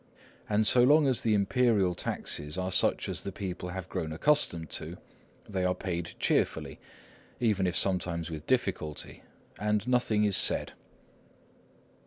[0.49, 4.71] And so long as the Imperial taxes are such as the people have grown accustomed
[4.71, 4.97] to,
[5.47, 6.79] they are paid cheerfully,
[7.39, 9.21] even if sometimes with difficulty,
[9.59, 10.73] and nothing is said.